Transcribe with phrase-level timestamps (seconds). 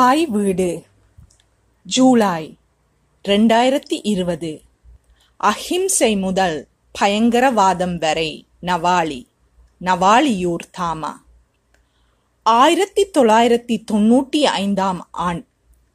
[0.00, 0.84] தாய் வீடு.
[1.82, 2.56] ஜூலை
[3.28, 4.62] ரெண்டாயிரத்தி இருபது.
[5.36, 6.66] அஹிம்சை முதல்
[7.00, 9.24] பயங்கரவாதம் வரை நவாலி
[9.84, 11.12] நவாலியூர் தாமா.
[12.42, 15.44] ஆயிரத்தி தொள்ளாயிரத்தி தொண்ணூற்றி ஐந்தாம் ஆண்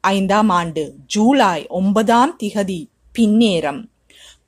[0.00, 2.86] ஐந்தாம் ஆண்டு ஜூலை ஒன்பதாம் திகதி
[3.18, 3.84] பின்னேரம்.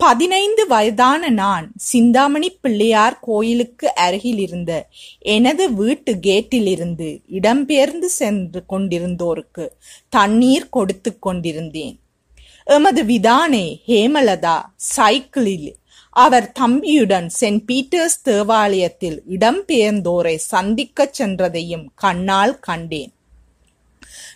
[0.00, 4.72] பதினைந்து வயதான நான் சிந்தாமணி பிள்ளையார் கோயிலுக்கு அருகிலிருந்த
[5.18, 9.68] எனது வீட்டு கேட்டிலிருந்து இடம்பெயர்ந்து சென்று கொண்டிருந்தோருக்கு
[10.08, 11.96] தண்ணீர் கொடுத்து கொண்டிருந்தேன்.
[12.64, 15.76] எமது விதானே ஹேமலதா சைக்கிளில்
[16.11, 23.12] அவர் தம்பியுடன் சென்ட் பீட்டர்ஸ் தேவாலயத்தில் இடம்பெயர்ந்தோரை சந்திக்கச் சென்றதையும் கண்ணால் கண்டேன்.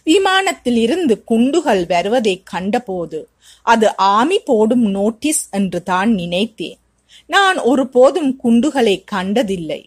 [0.06, 3.20] விமானத்தில் இருந்து குண்டுகள் வருவதைக் கண்டபோது
[3.62, 6.78] அது ஆமி போடும் நோட்டீஸ் என்று தான் நினைத்தேன்.
[7.26, 9.80] நான் ஒருபோதும் குண்டுகளை கண்டதில்லை.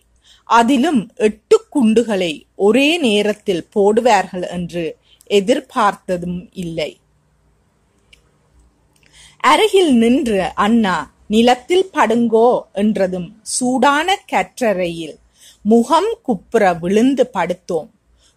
[0.49, 4.97] அதிலும் எட்டு குண்டுகளை ஒரே நேரத்தில் போடுவார்கள் என்று
[5.29, 6.91] எதிர்பார்த்ததும் இல்லை.
[9.43, 15.15] அருகில் நின்று அண்ணா நிலத்தில் படுங்கோ என்றதும் சூடான கற்றறையில்
[15.61, 17.89] முகம் குப்புற விழுந்து படுத்தோம்.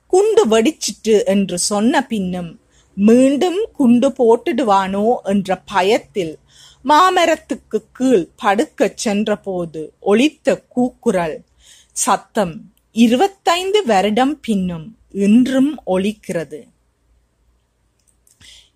[0.09, 2.61] குண்டு வெடிச்சிட்டு என்று சொன்ன பின்னும்
[2.95, 6.39] மீண்டும் குண்டு போட்டுடுவானோ என்ற பயத்தில்
[6.85, 11.45] மாமரத்துக்கு கீழ் படுக்கச் சென்றபோது ஒளித்த கூக்குரல்
[11.93, 16.63] சத்தம் இருபத்தைந்து வருடம் பின்னும் இன்றும் ஒலிக்கிறது.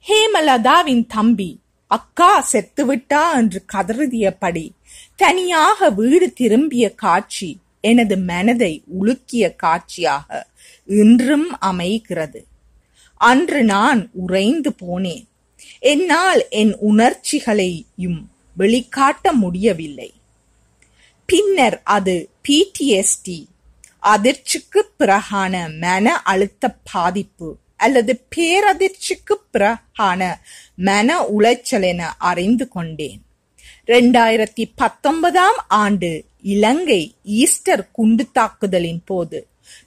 [0.08, 4.70] ஹேமலதாவின் தம்பி அக்கா செத்துவிட்டா என்று கதறுதியபடி
[5.16, 10.46] தனியாக வீடு திரும்பிய காட்சி எனது மனதை உலுக்கிய காட்சியாக
[10.86, 12.46] இன்றும் அமைகிறது.
[13.16, 15.26] அன்று நான் உறைந்து போனேன்.
[15.78, 20.12] என்னால் என் உணர்ச்சிகளையும் வெளிக்காட்ட முடியவில்லை.
[21.26, 23.46] பின்னர் அது பிடிஎஸ்டி
[24.02, 30.34] அதிர்ச்சிக்கு பிறகான மன அழுத்த பாதிப்பு அல்லது பேரதிர்ச்சிக்கு பிறகான
[30.76, 33.22] மன உளைச்சல் என அறிந்து கொண்டேன்.
[33.86, 39.46] ரெண்டாயிரத்தி பத்தொன்பதாம் ஆண்டு இலங்கை ஈஸ்டர் குண்டு தாக்குதலின் போது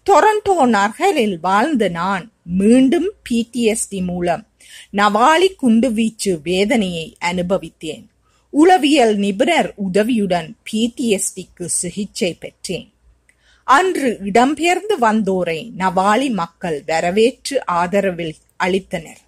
[0.09, 4.47] டொரண்டோ நகரில் வாழ்ந்த நான் மீண்டும் பிடிஎஸ்டி மூலம்
[4.93, 8.05] நவாலி குண்டுவீச்சு வேதனையை அனுபவித்தேன்.
[8.49, 12.93] உளவியல் நிபுணர் உதவியுடன் பிடிஎஸ்டிக்கு சிகிச்சை பெற்றேன்.
[13.63, 19.23] அன்று இடம்பெயர்ந்து வந்தோரை நவாலி மக்கள் வரவேற்று ஆதரவில் அளித்தனர்.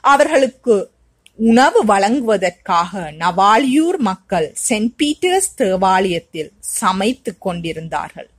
[0.00, 0.91] அவர்களுக்கு
[1.36, 8.30] உணவு வழங்குவதற்காக நவாலியூர் மக்கள் சென்ட் பீட்டர்ஸ் தேவாலயத்தில் சமைத்துக் கொண்டிருந்தார்கள்.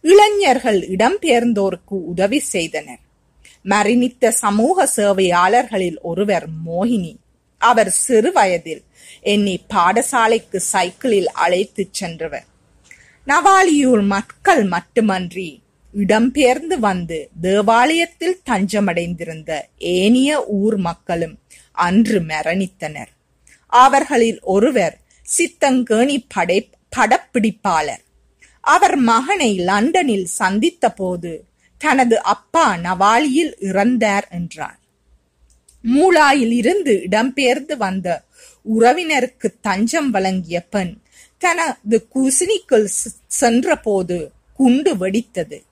[0.00, 2.98] இளைஞர்கள் இடம்பெயர்ந்தோருக்கு உதவி செய்தனர்.
[3.64, 7.16] மரணித்த சமூக சேவையாளர்களில் ஒருவர் மோகினி.
[7.58, 8.82] அவர் சிறு வயதில்
[9.20, 12.44] என்னை பாடசாலைக்கு சைக்கிளில் அழைத்துச் சென்றவர்.
[13.26, 15.62] நவாலியூர் மக்கள் மட்டுமன்றி
[15.94, 21.38] இடம்பெயர்ந்து வந்து தேவாலயத்தில் தஞ்சமடைந்திருந்த ஏனிய ஊர் மக்களும்
[21.72, 23.12] அன்று மரணித்தனர்.
[23.66, 25.00] அவர்களில் ஒருவர்
[25.38, 28.04] சித்தங்கேணி படை படப்பிடிப்பாளர்.
[28.60, 31.44] அவர் மகனை லண்டனில் சந்தித்த போது
[31.78, 34.78] தனது அப்பா நவாலியில் இறந்தார் என்றார்.
[35.84, 38.22] மூலாயில் இருந்து இடம்பெயர்ந்து வந்த
[38.78, 40.98] உறவினருக்கு தஞ்சம் வழங்கிய பெண்
[41.38, 42.88] தனது குசினிக்குள்
[43.26, 45.62] சென்றபோது குண்டு வெடித்தது.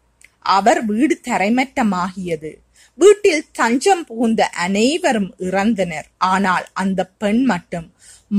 [0.57, 2.51] அவர் வீடு தரைமட்டமாகியது.
[2.99, 6.09] வீட்டில் தஞ்சம் புகுந்த அனைவரும் இறந்தனர்.
[6.19, 7.89] ஆனால் அந்த பெண் மட்டும்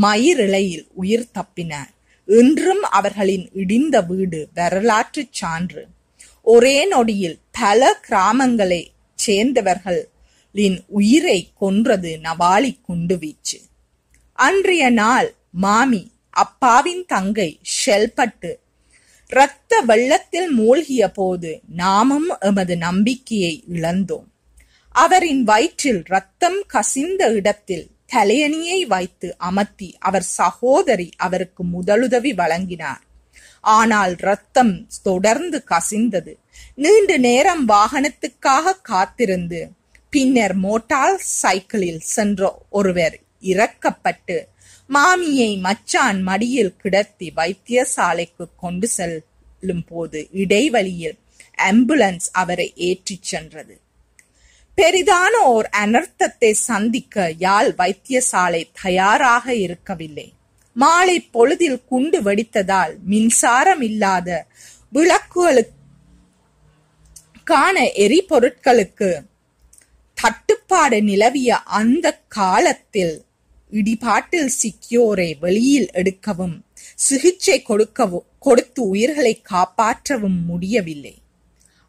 [0.02, 1.94] மயிரிழையில் உயிர் தப்பினார்
[2.28, 5.84] இன்றும் அவர்களின் இடிந்த வீடு வரலாற்று சான்று.
[6.48, 8.82] ஒரே நொடியில் பல கிராமங்களை
[9.20, 13.60] சேர்ந்தவர்களின் உயிரை கொன்றது நவாலி குண்டுவீச்சு.
[14.40, 15.30] அன்றைய நாள்
[15.66, 16.04] மாமி
[16.44, 18.52] அப்பாவின் தங்கை ஷெல்பட்டு
[19.30, 24.28] இரத்த வெள்ளத்தில் மூழ்கிய போது நாமும் எமது நம்பிக்கையை இழந்தோம்.
[24.96, 33.04] அவரின் வயிற்றில் ரத்தம் கசிந்த இடத்தில் தலையணியை வைத்து அமர்த்தி அவர் சகோதரி அவருக்கு முதலுதவி வழங்கினார்.
[33.62, 36.34] ஆனால் ரத்தம் தொடர்ந்து கசிந்தது.
[36.76, 39.72] நீண்ட நேரம் வாகனத்துக்காக காத்திருந்து
[40.10, 44.38] பின்னர் மோட்டார் சைக்கிளில் சென்ற ஒருவர் இறக்கப்பட்டு
[44.90, 51.18] மாமியை மச்சான் மடியில் கிடத்தி வைத்தியசாலைக்கு கொண்டு செல்லும் போது இடைவெளியில்
[51.58, 53.80] ஆம்புலன்ஸ் அவரை ஏற்றிச் சென்றது.
[54.78, 60.34] பெரிதான ஓர் அனர்த்தத்தை சந்திக்க யாழ் வைத்தியசாலை தயாராக இருக்கவில்லை.
[60.74, 64.48] மாலை பொழுதில் குண்டு வெடித்ததால் மின்சாரம் இல்லாத
[64.94, 65.68] விளக்குகளுக்கான
[68.06, 69.10] எரிபொருட்களுக்கு
[70.14, 73.16] தட்டுப்பாடு நிலவிய அந்த காலத்தில்
[73.72, 76.58] இடிபாட்டில் சிக்கியோரை வெளியில் எடுக்கவும்
[76.96, 81.16] சிகிச்சை கொடுக்கவும் கொடுத்து உயிர்களை காப்பாற்றவும் முடியவில்லை.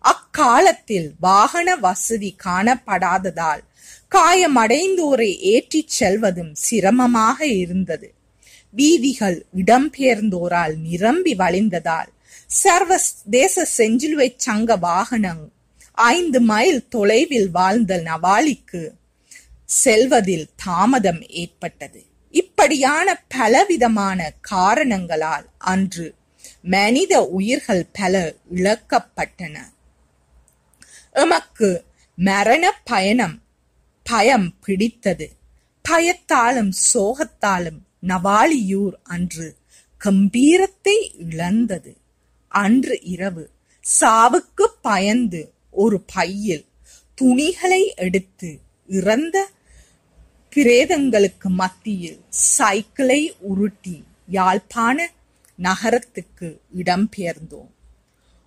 [0.05, 3.63] அக்காலத்தில் வாகன வசதி காணப்படாததால்
[4.13, 8.09] காயமடைந்தோரை ஏற்றிச் செல்வதும் சிரமமாக இருந்தது.
[8.75, 12.11] வீதிகள் இடம்பெயர்ந்தோரால் நிரம்பி வழிந்ததால்
[12.47, 12.99] சர்வ
[13.31, 15.53] தேச செஞ்சிலுவை சங்க வாகனம்
[15.95, 18.83] ஐந்து மைல் தொலைவில் வாழ்ந்த நவாலிக்கு
[19.71, 22.05] செல்வதில் தாமதம் ஏற்பட்டது.
[22.31, 26.15] இப்படியான பலவிதமான காரணங்களால் அன்று
[26.63, 29.57] மனித உயிர்கள் பல இழக்கப்பட்டன.
[31.13, 31.85] எமக்கு
[32.17, 33.43] மரண பயணம்
[34.03, 35.29] பயம் பிடித்தது.
[35.85, 39.57] பயத்தாலும் சோகத்தாலும் நவாலியூர் அன்று
[40.05, 40.97] கம்பீரத்தை
[41.31, 41.97] இழந்தது.
[42.49, 43.51] அன்று இரவு
[44.01, 46.67] சாவுக்கு பயந்து ஒரு பையில்
[47.15, 49.49] துணிகளை எடுத்து இறந்த
[50.57, 52.21] பிரேதங்களுக்கு மத்தியில்
[52.59, 55.11] சைக்கிளை உருட்டி யாழ்ப்பாண
[55.59, 57.71] நகரத்துக்கு இடம்பெயர்ந்தோம்.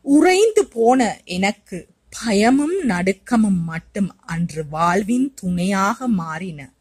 [0.02, 1.88] உறைந்து போன எனக்கு
[2.24, 6.74] பயமும் நடுக்கமும் மட்டும் அன்று வாழ்வின் துணையாக மாறின.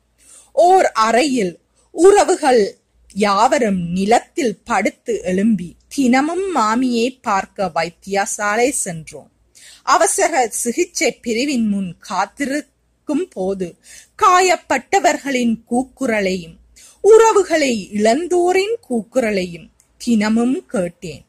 [0.52, 1.60] ஓர் அறையில்
[1.90, 2.78] உறவுகள்
[3.14, 9.30] யாவரும் நிலத்தில் படுத்து எழும்பி தினமும் மாமியை பார்க்க வைத்தியசாலை சென்றோம்.
[9.82, 11.96] அவசர சிகிச்சை பிரிவின் முன்
[13.12, 13.76] காத்திருக்கும் போது
[14.22, 16.56] காயப்பட்டவர்களின் கூக்குரலையும்
[17.00, 21.24] உறவுகளை இழந்தோரின் கூக்குரலையும் தினமும் கேட்டேன்.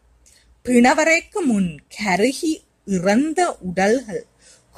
[0.65, 4.25] பிணவரைக்கு முன் கருகி இறந்த உடல்கள்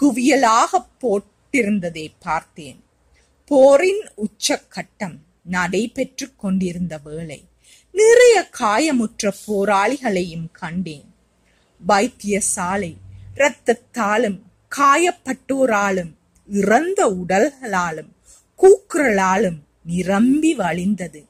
[0.02, 2.84] குவியலாக போட்டிருந்ததை பார்த்தேன்.
[3.46, 7.46] போரின் உச்சக்கட்டம் நடைபெற்று கொண்டிருந்த வேளை
[7.92, 11.14] நிறைய காயமுற்ற போராளிகளையும் கண்டேன்.
[11.88, 12.94] வைத்தியசாலை
[13.36, 14.40] இரத்தத்தாலும்
[14.76, 16.14] காயப்பட்டோராலும்
[16.48, 18.12] இறந்த உடல்களாலும்
[18.60, 21.26] கூக்குரலாலும் நிரம்பி வழிந்தது.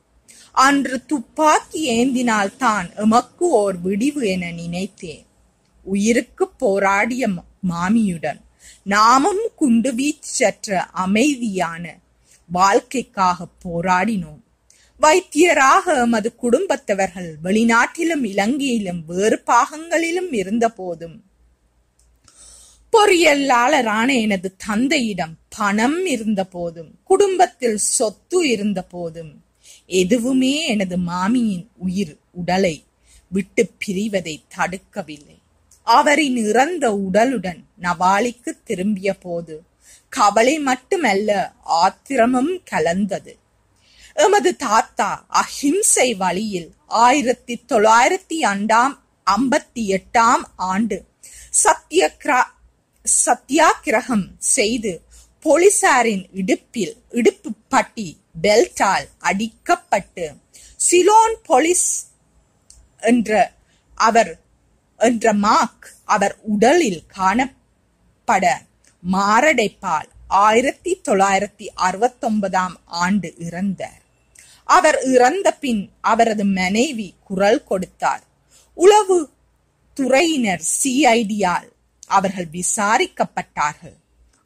[0.51, 5.25] அன்று துப்பாக்கி ஏந்தினால் தான் எமக்கு ஓர் விடிவு என நினைத்தேன்.
[5.83, 7.27] உயிருக்கு போராடிய
[7.69, 8.41] மாமியுடன்
[8.83, 11.99] நாமும் குண்டு வீச்சற்ற அமைதியான
[12.51, 14.41] வாழ்க்கைக்காக போராடினோம்.
[15.01, 21.23] வைத்தியராக எமது குடும்பத்தவர்கள் வெளிநாட்டிலும் இலங்கையிலும் வேறு பாகங்களிலும் இருந்த போதும்
[22.95, 29.43] பொறியியலாளரான எனது தந்தையிடம் பணம் இருந்த போதும் குடும்பத்தில் சொத்து இருந்த போதும்
[29.85, 32.83] எதுவுமே எனது மாமியின் உயிர் உடலை
[33.29, 35.37] விட்டு பிரிவதை தடுக்கவில்லை.
[35.83, 39.63] அவரின் இறந்த உடலுடன் நவாலிக்கு திரும்பிய போது
[40.09, 43.37] கவலை மட்டுமல்ல ஆத்திரமும் கலந்தது.
[44.13, 51.05] எமது தாத்தா அஹிம்சை வழியில் ஆயிரத்தி தொள்ளாயிரத்தி அண்டாம் ஐம்பத்தி எட்டாம் ஆண்டு
[51.63, 52.53] சத்யக்ரா
[53.05, 55.01] சத்தியாகிரகம் செய்து
[55.43, 60.37] போலீசாரின் இடுப்பில் இடுப்பு பட்டி பெல்டால் அடிக்கப்பட்டு
[60.75, 62.07] சிலோன் போலீஸ்
[62.99, 63.51] என்ற
[63.95, 64.39] அவர்
[64.97, 68.45] என்ற மார்க் அவர் உடலில் காணப்பட
[69.11, 74.01] மாரடைப்பால் ஆயிரத்தி தொள்ளாயிரத்தி அறுபத்தொன்பதாம் ஆண்டு இறந்தார்.
[74.63, 78.23] அவர் இறந்த பின் அவரது மனைவி குரல் கொடுத்தார்.
[78.73, 79.29] உளவு
[79.95, 81.69] துறையினர் சிஐடியால்
[82.05, 83.97] அவர்கள் விசாரிக்கப்பட்டார்கள்.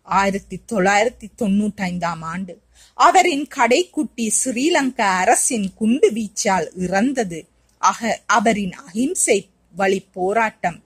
[0.02, 2.54] ஆயிரத்தி தொள்ளாயிரத்தி தொண்ணூற்றி ஐந்தாம் ஆண்டு
[2.94, 7.40] அவரின் கடைக்குட்டி ஸ்ரீலங்கா அரசின் குண்டு வீச்சால் இறந்தது.
[7.78, 10.84] அக அவரின் அகிம்சை வழி போராட்டம்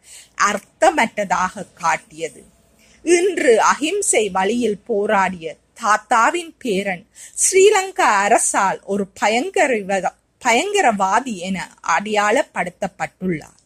[0.49, 2.43] அர்த்தமற்றதாக காட்டியது.
[3.05, 7.05] இன்று அகிம்சை வழியில் போராடிய தாத்தாவின் பேரன்
[7.43, 9.71] ஸ்ரீலங்கா அரசால் ஒரு பயங்கர
[10.41, 11.57] பயங்கரவாதி என
[11.87, 13.59] அடையாளப்படுத்தப்பட்டுள்ளார்.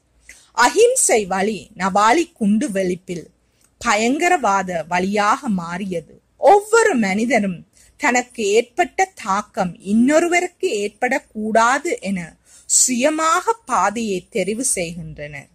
[0.58, 3.26] அஹிம்சை வழி நவாலி குண்டு வெளிப்பில்
[3.82, 6.22] பயங்கரவாத வழியாக மாறியது.
[6.38, 7.60] ஒவ்வொரு மனிதனும்
[7.98, 12.20] தனக்கு ஏற்பட்ட தாக்கம் இன்னொருவருக்கு ஏற்படக்கூடாது என
[12.70, 15.50] சுயமாக பாதையை தெரிவு செய்கின்றனர்.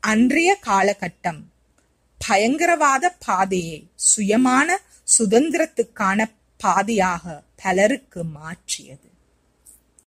[0.00, 1.42] அன்றைய காலகட்டம்
[2.20, 3.78] பயங்கரவாத பாதையை
[4.16, 4.68] சுயமான
[5.18, 6.18] சுதந்திரத்துக்கான
[6.60, 9.08] பாதையாக பலருக்கு மாற்றியது.